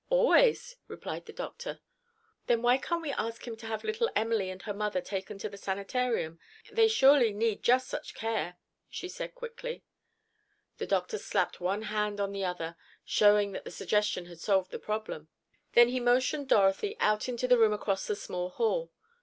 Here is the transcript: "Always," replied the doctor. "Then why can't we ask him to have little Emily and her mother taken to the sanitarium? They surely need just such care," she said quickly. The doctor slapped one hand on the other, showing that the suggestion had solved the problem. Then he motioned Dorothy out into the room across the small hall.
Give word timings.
"Always," 0.09 0.77
replied 0.87 1.27
the 1.27 1.31
doctor. 1.31 1.79
"Then 2.47 2.63
why 2.63 2.79
can't 2.79 3.03
we 3.03 3.11
ask 3.11 3.45
him 3.45 3.55
to 3.57 3.67
have 3.67 3.83
little 3.83 4.09
Emily 4.15 4.49
and 4.49 4.59
her 4.63 4.73
mother 4.73 4.99
taken 4.99 5.37
to 5.37 5.47
the 5.47 5.57
sanitarium? 5.59 6.39
They 6.71 6.87
surely 6.87 7.31
need 7.33 7.61
just 7.61 7.87
such 7.87 8.15
care," 8.15 8.57
she 8.89 9.07
said 9.07 9.35
quickly. 9.35 9.83
The 10.79 10.87
doctor 10.87 11.19
slapped 11.19 11.61
one 11.61 11.83
hand 11.83 12.19
on 12.19 12.31
the 12.31 12.43
other, 12.45 12.77
showing 13.05 13.51
that 13.51 13.63
the 13.63 13.69
suggestion 13.69 14.25
had 14.25 14.39
solved 14.39 14.71
the 14.71 14.79
problem. 14.79 15.27
Then 15.73 15.89
he 15.89 15.99
motioned 15.99 16.49
Dorothy 16.49 16.97
out 16.99 17.29
into 17.29 17.47
the 17.47 17.59
room 17.59 17.71
across 17.71 18.07
the 18.07 18.15
small 18.15 18.49
hall. 18.49 18.91